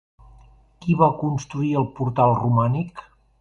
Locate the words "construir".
1.19-1.69